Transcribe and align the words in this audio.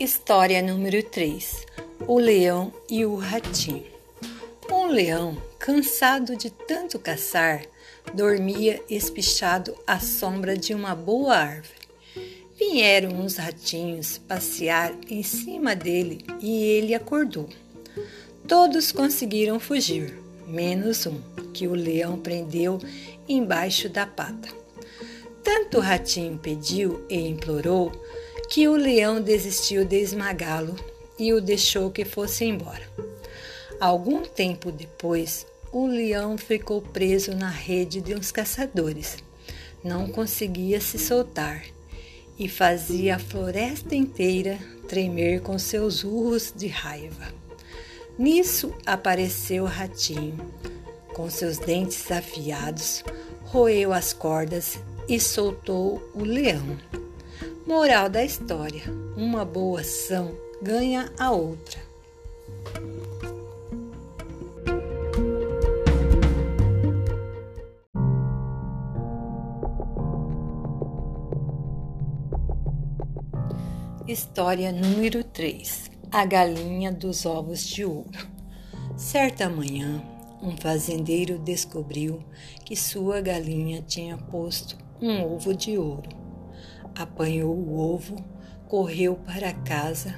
História 0.00 0.62
número 0.62 1.02
3: 1.02 1.66
O 2.06 2.20
leão 2.20 2.72
e 2.88 3.04
o 3.04 3.16
ratinho. 3.16 3.84
Um 4.70 4.86
leão, 4.86 5.36
cansado 5.58 6.36
de 6.36 6.50
tanto 6.50 7.00
caçar, 7.00 7.64
dormia 8.14 8.80
espichado 8.88 9.74
à 9.84 9.98
sombra 9.98 10.56
de 10.56 10.72
uma 10.72 10.94
boa 10.94 11.34
árvore. 11.34 11.80
Vieram 12.56 13.10
uns 13.10 13.38
ratinhos 13.38 14.18
passear 14.18 14.94
em 15.10 15.24
cima 15.24 15.74
dele 15.74 16.24
e 16.40 16.62
ele 16.62 16.94
acordou. 16.94 17.48
Todos 18.46 18.92
conseguiram 18.92 19.58
fugir, 19.58 20.16
menos 20.46 21.06
um, 21.06 21.20
que 21.52 21.66
o 21.66 21.74
leão 21.74 22.16
prendeu 22.16 22.78
embaixo 23.28 23.88
da 23.88 24.06
pata. 24.06 24.48
Tanto 25.42 25.78
o 25.78 25.80
ratinho 25.80 26.38
pediu 26.38 27.04
e 27.10 27.18
implorou 27.18 27.90
que 28.48 28.66
o 28.66 28.76
leão 28.76 29.20
desistiu 29.20 29.84
de 29.84 29.96
esmagá-lo 29.96 30.74
e 31.18 31.32
o 31.34 31.40
deixou 31.40 31.90
que 31.90 32.04
fosse 32.04 32.44
embora. 32.44 32.88
Algum 33.78 34.22
tempo 34.22 34.72
depois, 34.72 35.46
o 35.70 35.86
leão 35.86 36.38
ficou 36.38 36.80
preso 36.80 37.34
na 37.36 37.50
rede 37.50 38.00
de 38.00 38.14
uns 38.14 38.32
caçadores. 38.32 39.18
Não 39.84 40.08
conseguia 40.08 40.80
se 40.80 40.98
soltar 40.98 41.62
e 42.38 42.48
fazia 42.48 43.16
a 43.16 43.18
floresta 43.18 43.94
inteira 43.94 44.58
tremer 44.88 45.42
com 45.42 45.58
seus 45.58 46.02
urros 46.02 46.52
de 46.56 46.68
raiva. 46.68 47.32
Nisso 48.18 48.74
apareceu 48.86 49.64
o 49.64 49.66
ratinho. 49.66 50.38
Com 51.12 51.28
seus 51.28 51.58
dentes 51.58 52.10
afiados, 52.10 53.04
roeu 53.44 53.92
as 53.92 54.12
cordas 54.12 54.78
e 55.08 55.20
soltou 55.20 56.02
o 56.14 56.24
leão. 56.24 56.78
Moral 57.68 58.08
da 58.08 58.24
história: 58.24 58.84
uma 59.14 59.44
boa 59.44 59.82
ação 59.82 60.34
ganha 60.62 61.12
a 61.18 61.30
outra. 61.30 61.78
História 74.06 74.72
número 74.72 75.22
3 75.22 75.90
A 76.10 76.24
Galinha 76.24 76.90
dos 76.90 77.26
Ovos 77.26 77.66
de 77.66 77.84
Ouro. 77.84 78.26
Certa 78.96 79.46
manhã, 79.46 80.02
um 80.40 80.56
fazendeiro 80.56 81.38
descobriu 81.38 82.24
que 82.64 82.74
sua 82.74 83.20
galinha 83.20 83.82
tinha 83.82 84.16
posto 84.16 84.74
um 85.02 85.22
ovo 85.22 85.54
de 85.54 85.76
ouro 85.76 86.17
apanhou 86.98 87.54
o 87.54 87.78
ovo, 87.78 88.16
correu 88.66 89.14
para 89.14 89.52
casa, 89.52 90.14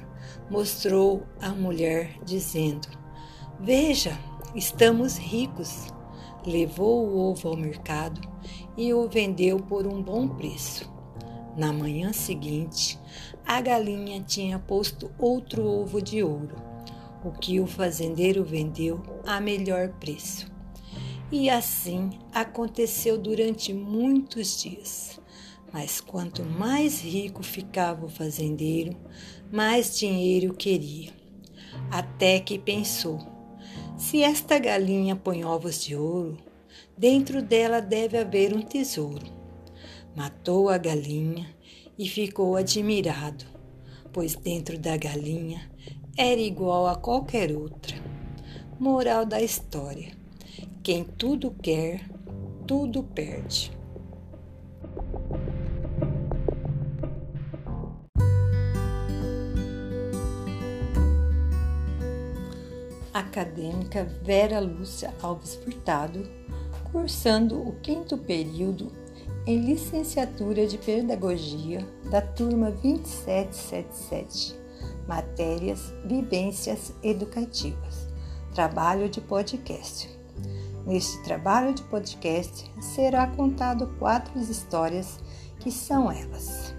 mostrou 0.49 1.23
à 1.39 1.49
mulher, 1.49 2.17
dizendo: 2.25 2.87
Veja, 3.59 4.17
estamos 4.55 5.17
ricos. 5.17 5.87
Levou 6.43 7.07
o 7.07 7.29
ovo 7.29 7.49
ao 7.49 7.55
mercado 7.55 8.19
e 8.75 8.91
o 8.95 9.07
vendeu 9.07 9.59
por 9.59 9.85
um 9.85 10.01
bom 10.01 10.27
preço. 10.27 10.91
Na 11.55 11.71
manhã 11.71 12.11
seguinte, 12.11 12.99
a 13.45 13.61
galinha 13.61 14.19
tinha 14.21 14.57
posto 14.57 15.11
outro 15.19 15.63
ovo 15.63 16.01
de 16.01 16.23
ouro, 16.23 16.55
o 17.23 17.31
que 17.31 17.59
o 17.59 17.67
fazendeiro 17.67 18.43
vendeu 18.43 19.03
a 19.23 19.39
melhor 19.39 19.89
preço. 19.99 20.51
E 21.31 21.47
assim 21.47 22.09
aconteceu 22.33 23.19
durante 23.19 23.71
muitos 23.71 24.59
dias. 24.59 25.20
Mas 25.73 26.01
quanto 26.01 26.43
mais 26.43 27.01
rico 27.01 27.41
ficava 27.43 28.05
o 28.05 28.09
fazendeiro, 28.09 28.95
mais 29.51 29.97
dinheiro 29.97 30.53
queria. 30.53 31.11
Até 31.89 32.39
que 32.39 32.59
pensou: 32.59 33.19
se 33.97 34.21
esta 34.21 34.59
galinha 34.59 35.15
põe 35.15 35.45
ovos 35.45 35.81
de 35.81 35.95
ouro, 35.95 36.37
dentro 36.97 37.41
dela 37.41 37.79
deve 37.79 38.17
haver 38.17 38.53
um 38.53 38.61
tesouro. 38.61 39.25
Matou 40.15 40.67
a 40.67 40.77
galinha 40.77 41.55
e 41.97 42.07
ficou 42.07 42.57
admirado, 42.57 43.45
pois 44.11 44.35
dentro 44.35 44.77
da 44.77 44.97
galinha 44.97 45.71
era 46.17 46.41
igual 46.41 46.87
a 46.87 46.95
qualquer 46.95 47.55
outra. 47.55 47.95
Moral 48.77 49.25
da 49.25 49.41
história: 49.41 50.11
quem 50.83 51.03
tudo 51.03 51.55
quer, 51.61 52.09
tudo 52.67 53.03
perde. 53.03 53.71
Acadêmica 63.21 64.05
Vera 64.23 64.59
Lúcia 64.59 65.13
Alves 65.21 65.55
Furtado, 65.55 66.27
cursando 66.91 67.61
o 67.61 67.73
quinto 67.81 68.17
período 68.17 68.91
em 69.45 69.61
licenciatura 69.61 70.67
de 70.67 70.77
Pedagogia 70.77 71.87
da 72.09 72.21
turma 72.21 72.69
2777, 72.69 74.55
matérias 75.07 75.93
Vivências 76.05 76.93
Educativas, 77.01 78.07
trabalho 78.53 79.09
de 79.09 79.21
podcast. 79.21 80.09
Neste 80.85 81.23
trabalho 81.23 81.73
de 81.73 81.83
podcast 81.83 82.71
será 82.79 83.27
contado 83.27 83.95
quatro 83.99 84.39
histórias 84.39 85.19
que 85.59 85.71
são 85.71 86.11
elas: 86.11 86.75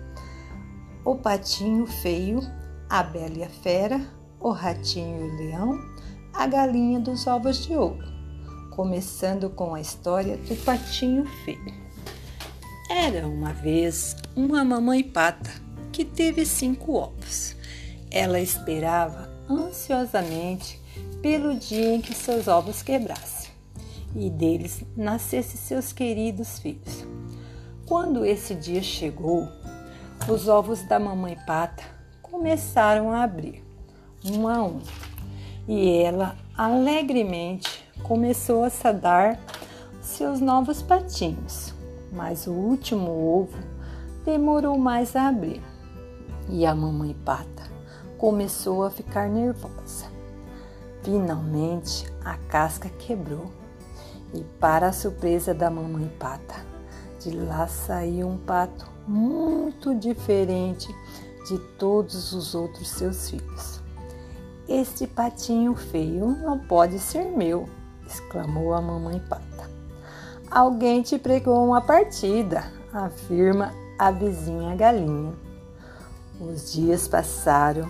O 1.04 1.16
Patinho 1.16 1.86
Feio, 1.86 2.40
A 2.88 3.02
Bela 3.02 3.38
e 3.38 3.44
a 3.44 3.48
Fera, 3.48 4.00
O 4.38 4.50
Ratinho 4.50 5.26
e 5.26 5.30
o 5.30 5.36
Leão 5.36 5.91
a 6.32 6.46
Galinha 6.46 6.98
dos 6.98 7.26
Ovos 7.26 7.66
de 7.66 7.74
Ouro, 7.74 8.04
começando 8.70 9.50
com 9.50 9.74
a 9.74 9.80
história 9.80 10.36
do 10.38 10.56
patinho 10.64 11.26
feio. 11.44 11.74
Era 12.90 13.26
uma 13.26 13.52
vez 13.52 14.16
uma 14.34 14.64
mamãe 14.64 15.02
pata 15.02 15.50
que 15.92 16.04
teve 16.04 16.46
cinco 16.46 16.94
ovos. 16.94 17.54
Ela 18.10 18.40
esperava 18.40 19.30
ansiosamente 19.48 20.80
pelo 21.20 21.54
dia 21.54 21.94
em 21.94 22.00
que 22.00 22.14
seus 22.14 22.48
ovos 22.48 22.82
quebrassem 22.82 23.50
e 24.14 24.28
deles 24.30 24.82
nascessem 24.96 25.56
seus 25.56 25.92
queridos 25.92 26.58
filhos. 26.58 27.06
Quando 27.86 28.24
esse 28.24 28.54
dia 28.54 28.82
chegou, 28.82 29.48
os 30.28 30.48
ovos 30.48 30.82
da 30.82 30.98
mamãe 30.98 31.36
pata 31.46 31.82
começaram 32.20 33.10
a 33.10 33.22
abrir, 33.22 33.62
um 34.24 34.48
a 34.48 34.62
um 34.62 34.80
e 35.66 35.98
ela 35.98 36.36
alegremente 36.56 37.84
começou 38.02 38.64
a 38.64 38.70
sadar 38.70 39.38
seus 40.00 40.40
novos 40.40 40.82
patinhos, 40.82 41.72
mas 42.12 42.46
o 42.46 42.52
último 42.52 43.10
ovo 43.10 43.58
demorou 44.24 44.76
mais 44.78 45.14
a 45.16 45.28
abrir 45.28 45.62
e 46.48 46.66
a 46.66 46.74
mamãe 46.74 47.14
pata 47.24 47.62
começou 48.18 48.84
a 48.84 48.90
ficar 48.90 49.28
nervosa. 49.28 50.06
Finalmente 51.02 52.06
a 52.24 52.36
casca 52.36 52.88
quebrou 52.88 53.50
e, 54.34 54.42
para 54.60 54.88
a 54.88 54.92
surpresa 54.92 55.52
da 55.52 55.70
mamãe 55.70 56.08
pata, 56.18 56.54
de 57.20 57.30
lá 57.30 57.66
saiu 57.66 58.28
um 58.28 58.38
pato 58.38 58.88
muito 59.06 59.94
diferente 59.94 60.88
de 61.48 61.58
todos 61.76 62.32
os 62.32 62.54
outros 62.54 62.88
seus 62.88 63.30
filhos. 63.30 63.71
Este 64.74 65.06
patinho 65.06 65.74
feio 65.74 66.28
não 66.28 66.58
pode 66.58 66.98
ser 66.98 67.26
meu, 67.26 67.68
exclamou 68.06 68.72
a 68.72 68.80
mamãe 68.80 69.20
pata. 69.28 69.70
Alguém 70.50 71.02
te 71.02 71.18
pregou 71.18 71.62
uma 71.62 71.82
partida, 71.82 72.64
afirma 72.90 73.70
a 73.98 74.10
vizinha 74.10 74.74
galinha. 74.74 75.34
Os 76.40 76.72
dias 76.72 77.06
passaram 77.06 77.86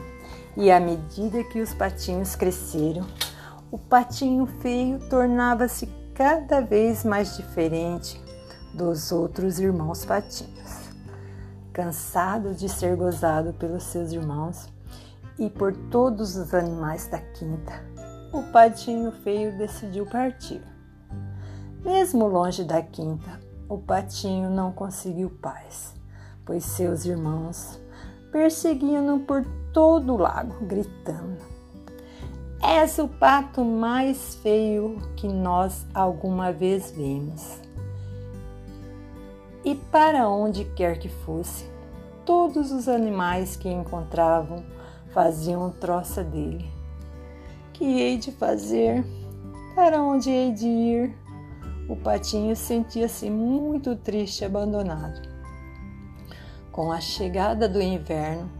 e, 0.56 0.72
à 0.72 0.80
medida 0.80 1.44
que 1.44 1.60
os 1.60 1.72
patinhos 1.72 2.34
cresceram, 2.34 3.06
o 3.70 3.78
patinho 3.78 4.44
feio 4.46 4.98
tornava-se 5.08 5.86
cada 6.16 6.60
vez 6.60 7.04
mais 7.04 7.36
diferente 7.36 8.20
dos 8.74 9.12
outros 9.12 9.60
irmãos 9.60 10.04
patinhos. 10.04 10.90
Cansado 11.72 12.52
de 12.52 12.68
ser 12.68 12.96
gozado 12.96 13.52
pelos 13.52 13.84
seus 13.84 14.10
irmãos, 14.10 14.68
e 15.38 15.48
por 15.48 15.74
todos 15.90 16.36
os 16.36 16.54
animais 16.54 17.06
da 17.06 17.18
quinta, 17.18 17.84
o 18.32 18.42
patinho 18.44 19.12
feio 19.12 19.56
decidiu 19.56 20.06
partir. 20.06 20.62
Mesmo 21.84 22.26
longe 22.26 22.64
da 22.64 22.80
quinta, 22.80 23.40
o 23.68 23.78
patinho 23.78 24.50
não 24.50 24.72
conseguiu 24.72 25.30
paz, 25.30 25.94
pois 26.44 26.64
seus 26.64 27.04
irmãos 27.04 27.80
perseguiam-no 28.30 29.20
por 29.20 29.44
todo 29.72 30.14
o 30.14 30.18
lago, 30.18 30.64
gritando: 30.64 31.38
És 32.62 32.98
o 32.98 33.06
pato 33.06 33.64
mais 33.64 34.34
feio 34.36 34.96
que 35.16 35.28
nós 35.28 35.86
alguma 35.94 36.52
vez 36.52 36.90
vimos. 36.90 37.60
E 39.64 39.74
para 39.74 40.28
onde 40.28 40.64
quer 40.64 40.98
que 40.98 41.08
fosse, 41.08 41.70
todos 42.24 42.72
os 42.72 42.88
animais 42.88 43.54
que 43.54 43.68
encontravam 43.68 44.64
faziam 45.12 45.70
troça 45.70 46.24
dele. 46.24 46.70
Que 47.72 47.84
hei 47.84 48.18
de 48.18 48.32
fazer? 48.32 49.04
Para 49.74 50.02
onde 50.02 50.30
hei 50.30 50.52
de 50.52 50.66
ir? 50.66 51.16
O 51.88 51.96
patinho 51.96 52.54
sentia-se 52.54 53.28
muito 53.28 53.96
triste 53.96 54.42
e 54.42 54.44
abandonado. 54.44 55.20
Com 56.70 56.90
a 56.90 57.00
chegada 57.00 57.68
do 57.68 57.80
inverno, 57.80 58.50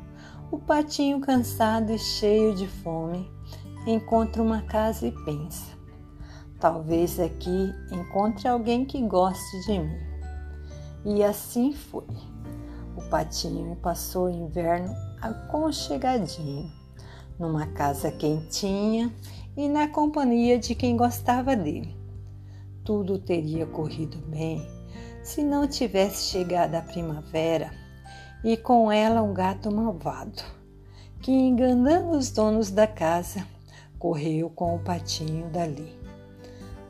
o 0.51 0.59
patinho, 0.59 1.21
cansado 1.21 1.93
e 1.93 1.99
cheio 1.99 2.55
de 2.55 2.69
fome, 2.69 3.31
encontra 3.87 4.43
uma 4.43 4.63
casa 4.63 5.07
e 5.07 5.13
pensa: 5.25 5.73
talvez 6.61 7.19
aqui 7.19 7.73
encontre 7.91 8.47
alguém 8.47 8.85
que 8.85 9.01
goste 9.01 9.61
de 9.67 9.79
mim. 9.79 10.13
E 11.05 11.25
assim 11.25 11.73
foi. 11.73 12.32
Patinho 13.13 13.77
passou 13.77 14.25
o 14.25 14.31
inverno 14.31 14.97
aconchegadinho, 15.21 16.73
numa 17.39 17.67
casa 17.67 18.11
quentinha 18.11 19.15
e 19.55 19.69
na 19.69 19.87
companhia 19.87 20.59
de 20.59 20.75
quem 20.75 20.97
gostava 20.97 21.55
dele. 21.55 21.95
Tudo 22.83 23.19
teria 23.19 23.67
corrido 23.67 24.17
bem 24.29 24.67
se 25.23 25.45
não 25.45 25.69
tivesse 25.69 26.31
chegado 26.31 26.75
a 26.75 26.81
primavera 26.81 27.71
e 28.43 28.57
com 28.57 28.91
ela 28.91 29.21
um 29.21 29.35
gato 29.35 29.71
malvado, 29.71 30.43
que, 31.21 31.31
enganando 31.31 32.17
os 32.17 32.31
donos 32.31 32.71
da 32.71 32.87
casa, 32.87 33.47
correu 33.99 34.49
com 34.49 34.75
o 34.75 34.79
patinho 34.79 35.51
dali. 35.51 36.01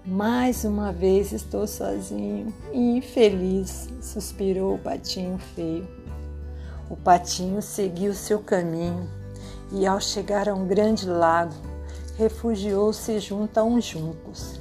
Mais 0.06 0.64
uma 0.64 0.92
vez 0.92 1.32
estou 1.32 1.66
sozinho 1.66 2.54
e 2.72 2.96
infeliz, 2.96 3.88
suspirou 4.00 4.76
o 4.76 4.78
patinho 4.78 5.36
feio. 5.36 6.01
O 6.92 6.96
patinho 6.96 7.62
seguiu 7.62 8.12
seu 8.12 8.40
caminho 8.40 9.08
e, 9.70 9.86
ao 9.86 9.98
chegar 9.98 10.46
a 10.46 10.54
um 10.54 10.66
grande 10.66 11.08
lago, 11.08 11.54
refugiou-se 12.18 13.18
junto 13.18 13.58
a 13.58 13.64
uns 13.64 13.86
juncos 13.86 14.60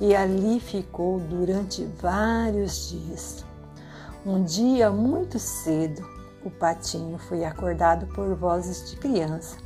e 0.00 0.16
ali 0.16 0.58
ficou 0.58 1.20
durante 1.20 1.84
vários 2.00 2.88
dias. 2.88 3.44
Um 4.24 4.42
dia 4.42 4.90
muito 4.90 5.38
cedo, 5.38 6.02
o 6.42 6.48
patinho 6.48 7.18
foi 7.18 7.44
acordado 7.44 8.06
por 8.14 8.34
vozes 8.34 8.90
de 8.90 8.96
criança. 8.96 9.58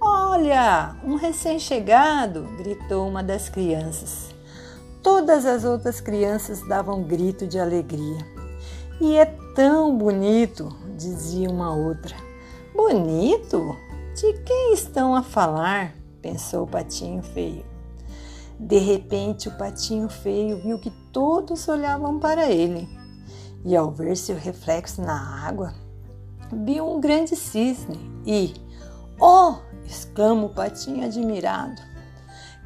Olha, 0.00 0.96
um 1.04 1.14
recém-chegado! 1.14 2.42
gritou 2.58 3.06
uma 3.06 3.22
das 3.22 3.48
crianças. 3.48 4.34
Todas 5.00 5.46
as 5.46 5.62
outras 5.62 6.00
crianças 6.00 6.66
davam 6.66 7.04
grito 7.04 7.46
de 7.46 7.60
alegria. 7.60 8.18
E 9.00 9.16
é 9.16 9.45
tão 9.56 9.96
bonito, 9.96 10.68
dizia 10.98 11.48
uma 11.48 11.74
outra. 11.74 12.14
Bonito? 12.74 13.74
De 14.14 14.34
quem 14.44 14.74
estão 14.74 15.16
a 15.16 15.22
falar? 15.22 15.94
pensou 16.20 16.64
o 16.64 16.66
patinho 16.66 17.22
feio. 17.22 17.64
De 18.60 18.78
repente, 18.78 19.48
o 19.48 19.56
patinho 19.56 20.10
feio 20.10 20.58
viu 20.58 20.78
que 20.78 20.90
todos 21.10 21.68
olhavam 21.68 22.18
para 22.18 22.50
ele. 22.50 22.86
E 23.64 23.74
ao 23.74 23.90
ver 23.90 24.16
seu 24.16 24.36
reflexo 24.36 25.00
na 25.00 25.46
água, 25.46 25.72
viu 26.52 26.86
um 26.86 27.00
grande 27.00 27.34
cisne 27.34 27.98
e, 28.26 28.52
oh! 29.18 29.54
exclama 29.86 30.46
o 30.46 30.54
patinho 30.54 31.04
admirado. 31.04 31.80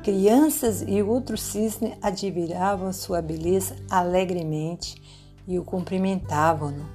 Crianças 0.02 0.82
e 0.82 1.02
outros 1.02 1.42
cisnes 1.42 1.96
admiravam 2.02 2.92
sua 2.92 3.22
beleza 3.22 3.76
alegremente 3.88 5.00
e 5.46 5.58
o 5.58 5.64
cumprimentavam-no. 5.64 6.86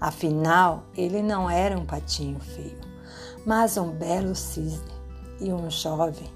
Afinal, 0.00 0.84
ele 0.96 1.22
não 1.22 1.48
era 1.48 1.78
um 1.78 1.86
patinho 1.86 2.40
feio, 2.40 2.78
mas 3.46 3.76
um 3.76 3.90
belo 3.90 4.34
cisne 4.34 4.92
e 5.40 5.52
um 5.52 5.70
jovem. 5.70 6.28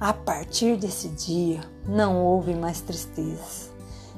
A 0.00 0.12
partir 0.12 0.76
desse 0.76 1.08
dia, 1.08 1.60
não 1.86 2.20
houve 2.20 2.54
mais 2.54 2.80
tristezas. 2.80 3.70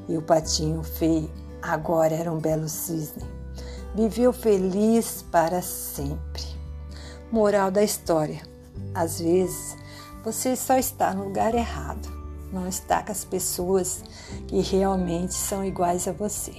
E 0.09 0.17
o 0.17 0.23
patinho 0.23 0.83
feio 0.83 1.31
agora 1.63 2.15
era 2.15 2.33
um 2.33 2.39
belo 2.39 2.69
cisne. 2.69 3.23
Viveu 3.95 4.33
feliz 4.33 5.25
para 5.31 5.63
sempre. 5.63 6.43
Moral 7.31 7.71
da 7.71 7.83
história: 7.83 8.43
às 8.95 9.21
vezes 9.21 9.77
você 10.25 10.57
só 10.57 10.79
está 10.79 11.13
no 11.13 11.25
lugar 11.25 11.55
errado, 11.55 12.09
não 12.51 12.67
está 12.67 13.03
com 13.03 13.13
as 13.13 13.25
pessoas 13.25 14.03
que 14.47 14.61
realmente 14.61 15.35
são 15.35 15.65
iguais 15.65 16.07
a 16.09 16.13
você. 16.13 16.53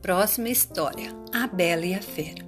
Próxima 0.00 0.48
história: 0.48 1.12
A 1.34 1.46
Bela 1.46 1.84
e 1.84 1.94
a 1.94 2.00
Fera. 2.00 2.46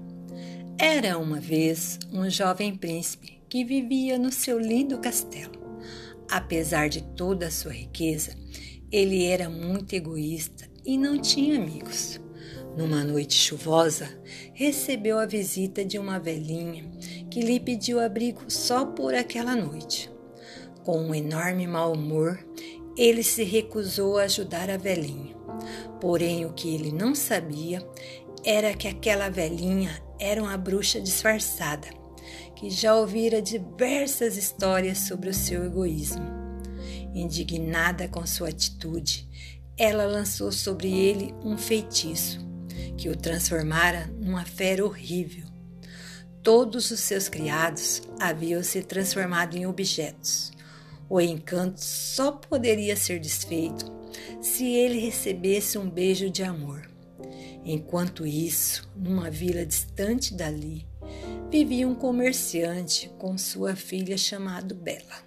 Era 0.78 1.18
uma 1.18 1.38
vez 1.38 1.98
um 2.10 2.30
jovem 2.30 2.74
príncipe 2.74 3.42
que 3.50 3.64
vivia 3.64 4.18
no 4.18 4.32
seu 4.32 4.58
lindo 4.58 4.96
castelo. 4.98 5.60
Apesar 6.30 6.88
de 6.88 7.02
toda 7.02 7.48
a 7.48 7.50
sua 7.50 7.72
riqueza, 7.72 8.34
ele 8.90 9.26
era 9.26 9.50
muito 9.50 9.92
egoísta 9.92 10.70
e 10.86 10.96
não 10.96 11.18
tinha 11.18 11.58
amigos. 11.60 12.18
Numa 12.76 13.02
noite 13.02 13.34
chuvosa, 13.34 14.08
recebeu 14.54 15.18
a 15.18 15.26
visita 15.26 15.84
de 15.84 15.98
uma 15.98 16.20
velhinha 16.20 16.88
que 17.28 17.40
lhe 17.40 17.58
pediu 17.58 17.98
abrigo 17.98 18.42
só 18.48 18.86
por 18.86 19.12
aquela 19.12 19.56
noite. 19.56 20.10
Com 20.84 20.98
um 20.98 21.14
enorme 21.14 21.66
mau 21.66 21.92
humor, 21.92 22.38
ele 22.96 23.22
se 23.22 23.42
recusou 23.42 24.18
a 24.18 24.22
ajudar 24.22 24.70
a 24.70 24.76
velhinha. 24.76 25.34
Porém, 26.00 26.46
o 26.46 26.52
que 26.52 26.72
ele 26.72 26.92
não 26.92 27.14
sabia 27.14 27.84
era 28.44 28.72
que 28.72 28.86
aquela 28.86 29.28
velhinha 29.28 30.00
era 30.18 30.40
uma 30.40 30.56
bruxa 30.56 31.00
disfarçada, 31.00 31.88
que 32.54 32.70
já 32.70 32.94
ouvira 32.94 33.42
diversas 33.42 34.36
histórias 34.36 34.98
sobre 34.98 35.28
o 35.28 35.34
seu 35.34 35.64
egoísmo. 35.64 36.24
Indignada 37.12 38.06
com 38.06 38.24
sua 38.24 38.48
atitude, 38.48 39.28
ela 39.76 40.06
lançou 40.06 40.52
sobre 40.52 40.88
ele 40.88 41.34
um 41.42 41.58
feitiço 41.58 42.49
que 43.00 43.08
o 43.08 43.16
transformara 43.16 44.10
numa 44.20 44.44
fera 44.44 44.84
horrível. 44.84 45.46
Todos 46.42 46.90
os 46.90 47.00
seus 47.00 47.30
criados 47.30 48.02
haviam 48.20 48.62
se 48.62 48.82
transformado 48.82 49.56
em 49.56 49.64
objetos. 49.64 50.52
O 51.08 51.18
encanto 51.18 51.80
só 51.82 52.30
poderia 52.30 52.94
ser 52.94 53.18
desfeito 53.18 53.90
se 54.42 54.66
ele 54.66 55.00
recebesse 55.00 55.78
um 55.78 55.88
beijo 55.88 56.28
de 56.28 56.42
amor. 56.42 56.90
Enquanto 57.64 58.26
isso, 58.26 58.86
numa 58.94 59.30
vila 59.30 59.64
distante 59.64 60.34
dali, 60.34 60.86
vivia 61.50 61.88
um 61.88 61.94
comerciante 61.94 63.10
com 63.18 63.38
sua 63.38 63.74
filha 63.74 64.18
chamada 64.18 64.74
Bela. 64.74 65.24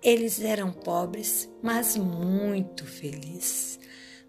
Eles 0.00 0.40
eram 0.40 0.72
pobres, 0.72 1.50
mas 1.60 1.96
muito 1.96 2.84
felizes. 2.84 3.79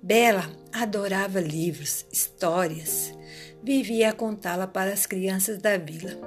Bela 0.03 0.49
adorava 0.73 1.39
livros, 1.39 2.07
histórias, 2.11 3.13
vivia 3.61 4.09
a 4.09 4.13
contá-la 4.13 4.65
para 4.65 4.91
as 4.91 5.05
crianças 5.05 5.59
da 5.59 5.77
vila. 5.77 6.19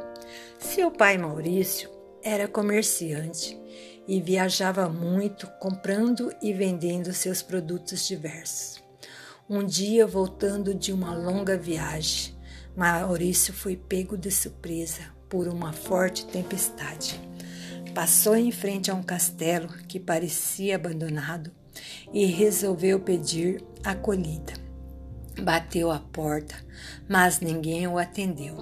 Seu 0.61 0.93
pai 0.93 1.19
Maurício 1.19 1.90
era 2.23 2.47
comerciante 2.47 3.59
e 4.07 4.21
viajava 4.21 4.88
muito 4.88 5.49
comprando 5.59 6.33
e 6.40 6.52
vendendo 6.52 7.12
seus 7.12 7.43
produtos 7.43 8.07
diversos. 8.07 8.81
Um 9.50 9.64
dia, 9.64 10.07
voltando 10.07 10.73
de 10.73 10.93
uma 10.93 11.12
longa 11.12 11.59
viagem, 11.59 12.33
Maurício 12.76 13.52
foi 13.52 13.76
pego 13.76 14.16
de 14.16 14.31
surpresa 14.31 15.02
por 15.28 15.49
uma 15.49 15.73
forte 15.73 16.25
tempestade. 16.26 17.21
Passou 17.93 18.37
em 18.37 18.52
frente 18.52 18.88
a 18.88 18.95
um 18.95 19.02
castelo 19.02 19.66
que 19.88 19.99
parecia 19.99 20.76
abandonado 20.76 21.63
e 22.12 22.26
resolveu 22.26 23.00
pedir 23.00 23.62
acolhida. 23.83 24.52
Bateu 25.40 25.90
a 25.90 25.99
porta, 25.99 26.54
mas 27.09 27.40
ninguém 27.40 27.87
o 27.88 27.99
atendeu. 27.99 28.57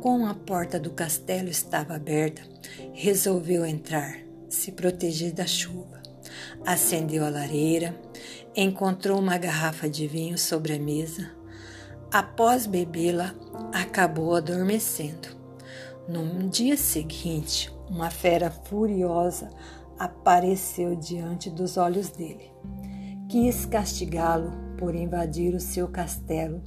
Como 0.00 0.26
a 0.26 0.34
porta 0.34 0.80
do 0.80 0.90
castelo 0.90 1.48
estava 1.48 1.94
aberta, 1.94 2.42
resolveu 2.92 3.66
entrar 3.66 4.18
se 4.48 4.72
proteger 4.72 5.32
da 5.32 5.46
chuva. 5.46 6.00
Acendeu 6.64 7.24
a 7.24 7.28
lareira, 7.28 7.94
encontrou 8.56 9.18
uma 9.18 9.38
garrafa 9.38 9.88
de 9.88 10.06
vinho 10.06 10.38
sobre 10.38 10.74
a 10.74 10.78
mesa. 10.78 11.30
Após 12.10 12.66
bebê-la, 12.66 13.34
acabou 13.72 14.34
adormecendo. 14.34 15.28
No 16.08 16.48
dia 16.48 16.76
seguinte, 16.76 17.72
uma 17.88 18.10
fera 18.10 18.50
furiosa 18.50 19.50
apareceu 20.00 20.96
diante 20.96 21.50
dos 21.50 21.76
olhos 21.76 22.08
dele. 22.08 22.50
Quis 23.28 23.66
castigá-lo 23.66 24.50
por 24.78 24.94
invadir 24.94 25.54
o 25.54 25.60
seu 25.60 25.86
castelo 25.88 26.62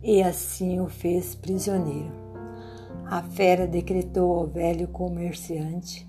e 0.00 0.22
assim 0.22 0.78
o 0.78 0.86
fez 0.86 1.34
prisioneiro. 1.34 2.12
A 3.04 3.20
fera 3.20 3.66
decretou 3.66 4.32
ao 4.32 4.46
velho 4.46 4.86
comerciante 4.86 6.08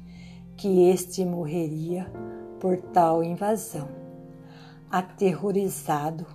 que 0.56 0.88
este 0.90 1.26
morreria 1.26 2.06
por 2.60 2.78
tal 2.78 3.24
invasão. 3.24 3.90
Aterrorizado, 4.92 6.28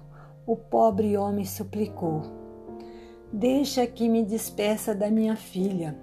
o 0.45 0.57
pobre 0.57 1.17
homem 1.17 1.45
suplicou: 1.45 2.23
Deixa 3.33 3.87
que 3.87 4.09
me 4.09 4.25
despeça 4.25 4.97
da 4.97 5.09
minha 5.12 5.37
filha. 5.37 5.97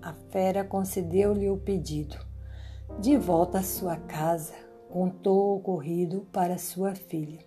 A 0.00 0.12
fera 0.30 0.62
concedeu-lhe 0.62 1.50
o 1.50 1.56
pedido. 1.56 2.31
De 2.98 3.16
volta 3.16 3.58
à 3.58 3.62
sua 3.62 3.96
casa, 3.96 4.54
contou 4.90 5.50
o 5.50 5.56
ocorrido 5.56 6.26
para 6.32 6.58
sua 6.58 6.94
filha. 6.94 7.40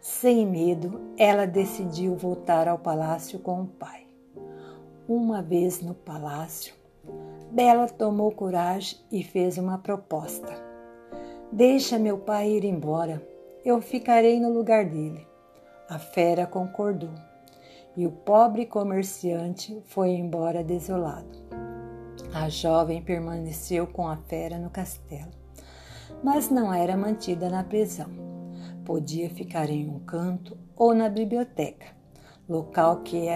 Sem 0.00 0.46
medo, 0.46 1.00
ela 1.16 1.46
decidiu 1.46 2.14
voltar 2.14 2.68
ao 2.68 2.78
palácio 2.78 3.38
com 3.38 3.62
o 3.62 3.66
pai. 3.66 4.06
Uma 5.08 5.40
vez 5.40 5.80
no 5.80 5.94
palácio, 5.94 6.74
Bela 7.50 7.88
tomou 7.88 8.32
coragem 8.32 8.98
e 9.10 9.22
fez 9.22 9.56
uma 9.56 9.78
proposta. 9.78 10.52
Deixa 11.50 11.98
meu 11.98 12.18
pai 12.18 12.50
ir 12.50 12.64
embora, 12.64 13.26
eu 13.64 13.80
ficarei 13.80 14.38
no 14.40 14.52
lugar 14.52 14.84
dele. 14.84 15.26
A 15.88 15.98
fera 15.98 16.46
concordou 16.46 17.14
e 17.96 18.06
o 18.06 18.10
pobre 18.10 18.66
comerciante 18.66 19.80
foi 19.86 20.10
embora 20.10 20.62
desolado. 20.62 21.65
A 22.38 22.50
jovem 22.50 23.00
permaneceu 23.00 23.86
com 23.86 24.06
a 24.06 24.14
fera 24.14 24.58
no 24.58 24.68
castelo, 24.68 25.30
mas 26.22 26.50
não 26.50 26.70
era 26.70 26.94
mantida 26.94 27.48
na 27.48 27.64
prisão. 27.64 28.10
Podia 28.84 29.30
ficar 29.30 29.70
em 29.70 29.88
um 29.88 30.00
canto 30.00 30.54
ou 30.76 30.94
na 30.94 31.08
biblioteca, 31.08 31.86
local 32.46 33.00
que 33.00 33.26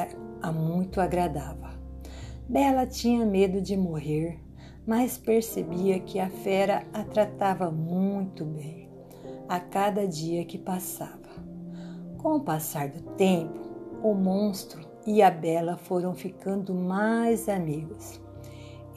a 0.42 0.52
muito 0.52 1.00
agradava. 1.00 1.70
Bela 2.46 2.86
tinha 2.86 3.24
medo 3.24 3.62
de 3.62 3.74
morrer, 3.74 4.38
mas 4.86 5.16
percebia 5.16 5.98
que 6.00 6.20
a 6.20 6.28
fera 6.28 6.86
a 6.92 7.02
tratava 7.02 7.70
muito 7.70 8.44
bem 8.44 8.90
a 9.48 9.58
cada 9.58 10.06
dia 10.06 10.44
que 10.44 10.58
passava. 10.58 11.30
Com 12.18 12.36
o 12.36 12.44
passar 12.44 12.90
do 12.90 13.00
tempo, 13.14 13.58
o 14.02 14.12
monstro 14.12 14.86
e 15.06 15.22
a 15.22 15.30
Bela 15.30 15.78
foram 15.78 16.14
ficando 16.14 16.74
mais 16.74 17.48
amigos. 17.48 18.20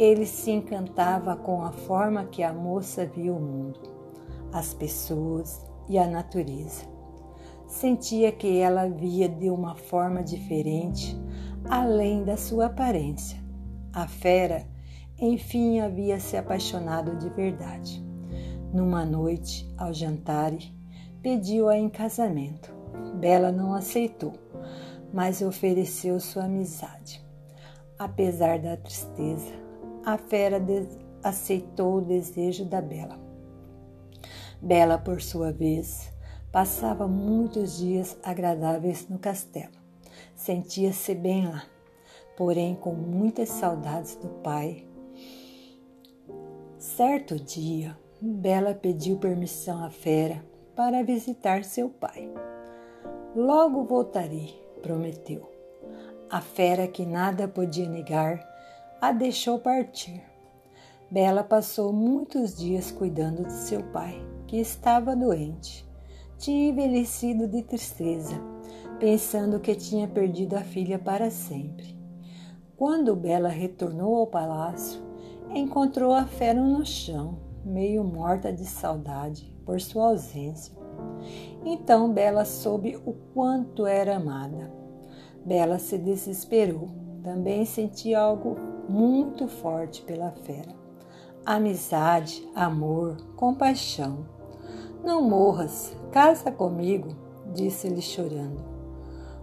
Ele 0.04 0.26
se 0.26 0.52
encantava 0.52 1.34
com 1.34 1.64
a 1.64 1.72
forma 1.72 2.26
que 2.26 2.44
a 2.44 2.52
moça 2.52 3.06
via 3.06 3.32
o 3.32 3.40
mundo, 3.40 3.80
as 4.52 4.74
pessoas 4.74 5.66
e 5.88 5.98
a 5.98 6.06
natureza. 6.06 6.84
Sentia 7.68 8.30
que 8.30 8.58
ela 8.58 8.90
via 8.90 9.30
de 9.30 9.50
uma 9.50 9.76
forma 9.76 10.22
diferente, 10.22 11.18
além 11.70 12.26
da 12.26 12.36
sua 12.36 12.66
aparência. 12.66 13.40
A 13.94 14.06
fera, 14.06 14.68
enfim, 15.18 15.80
havia 15.80 16.20
se 16.20 16.36
apaixonado 16.36 17.16
de 17.16 17.30
verdade. 17.30 18.06
Numa 18.74 19.06
noite, 19.06 19.74
ao 19.78 19.94
jantar, 19.94 20.52
pediu-a 21.22 21.78
em 21.78 21.88
casamento. 21.88 22.76
Bela 23.22 23.54
não 23.54 23.74
aceitou, 23.74 24.34
mas 25.14 25.42
ofereceu 25.42 26.20
sua 26.20 26.44
amizade. 26.44 27.26
Apesar 27.98 28.60
da 28.60 28.76
tristeza, 28.76 29.63
a 30.06 30.18
fera 30.18 30.62
aceitou 31.24 31.98
o 31.98 32.02
desejo 32.02 32.66
da 32.66 32.82
Bela. 32.82 33.20
Bela, 34.62 34.98
por 34.98 35.22
sua 35.22 35.52
vez, 35.52 36.12
passava 36.52 37.08
muitos 37.08 37.78
dias 37.78 38.18
agradáveis 38.24 39.08
no 39.10 39.20
castelo. 39.20 39.74
Sentia-se 40.36 41.14
bem 41.16 41.48
lá 41.48 41.64
porém 42.36 42.76
com 42.76 42.94
muitas 42.94 43.50
saudades 43.50 44.16
do 44.16 44.28
pai. 44.28 44.86
Certo 46.78 47.36
dia, 47.40 47.98
Bela 48.22 48.74
pediu 48.74 49.18
permissão 49.18 49.84
à 49.84 49.90
fera 49.90 50.44
para 50.76 51.04
visitar 51.04 51.64
seu 51.64 51.90
pai. 51.90 52.32
Logo 53.36 53.84
voltarei, 53.84 54.54
prometeu. 54.82 55.50
A 56.30 56.42
fera, 56.42 56.88
que 56.88 57.06
nada 57.06 57.48
podia 57.48 57.88
negar, 57.88 58.40
a 59.04 59.12
deixou 59.12 59.60
partir. 59.60 60.24
Bela 61.12 61.44
passou 61.44 61.92
muitos 61.92 62.56
dias 62.56 62.90
cuidando 62.90 63.44
de 63.44 63.52
seu 63.52 63.84
pai, 63.92 64.16
que 64.48 64.56
estava 64.56 65.14
doente. 65.14 65.86
Tinha 66.38 66.70
envelhecido 66.70 67.46
de 67.46 67.64
tristeza, 67.64 68.34
pensando 69.02 69.60
que 69.60 69.76
tinha 69.76 70.08
perdido 70.08 70.56
a 70.56 70.62
filha 70.62 70.98
para 70.98 71.30
sempre. 71.30 72.00
Quando 72.78 73.14
Bela 73.14 73.50
retornou 73.50 74.16
ao 74.16 74.28
palácio, 74.28 75.02
encontrou 75.54 76.14
a 76.14 76.26
fera 76.26 76.62
no 76.62 76.86
chão, 76.86 77.40
meio 77.66 78.06
morta 78.06 78.54
de 78.54 78.64
saudade 78.64 79.54
por 79.66 79.82
sua 79.82 80.12
ausência. 80.12 80.74
Então 81.66 82.14
Bela 82.14 82.46
soube 82.46 82.98
o 83.06 83.12
quanto 83.34 83.86
era 83.86 84.16
amada. 84.16 84.72
Bela 85.46 85.78
se 85.78 85.98
desesperou. 85.98 86.88
Também 87.22 87.66
sentia 87.66 88.20
algo 88.20 88.73
muito 88.88 89.48
forte 89.48 90.02
pela 90.02 90.32
fera. 90.32 90.74
Amizade, 91.46 92.48
amor, 92.56 93.18
compaixão. 93.36 94.26
Não 95.04 95.22
morras, 95.22 95.96
casa 96.12 96.52
comigo, 96.52 97.10
disse-lhe 97.54 98.02
chorando. 98.02 98.62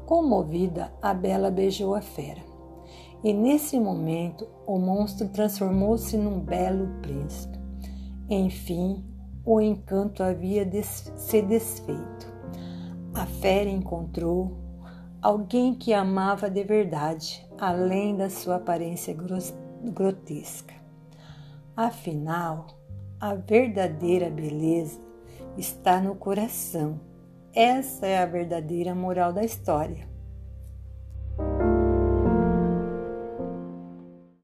Comovida, 0.07 0.93
a 1.01 1.13
Bela 1.13 1.51
beijou 1.51 1.95
a 1.95 2.01
fera. 2.01 2.41
E 3.23 3.33
nesse 3.33 3.79
momento, 3.79 4.49
o 4.67 4.79
monstro 4.79 5.29
transformou-se 5.29 6.17
num 6.17 6.41
belo 6.41 6.89
príncipe. 7.03 7.59
Enfim, 8.31 9.05
o 9.45 9.61
encanto 9.61 10.23
havia 10.23 10.65
des 10.65 11.13
se 11.17 11.43
desfeito. 11.43 12.33
A 13.15 13.27
fera 13.27 13.69
encontrou 13.69 14.70
alguém 15.23 15.75
que 15.75 15.93
amava 15.93 16.51
de 16.51 16.65
verdade, 16.65 17.47
além 17.59 18.17
da 18.17 18.31
sua 18.31 18.57
aparência 18.57 19.15
grotesca. 19.85 20.75
Afinal, 21.77 22.67
a 23.21 23.35
verdadeira 23.35 24.31
beleza 24.31 25.01
está 25.57 26.01
no 26.01 26.15
coração. 26.15 27.01
Essa 27.53 28.07
é 28.07 28.19
a 28.19 28.27
verdadeira 28.27 28.95
moral 28.95 29.33
da 29.33 29.45
história. 29.45 30.10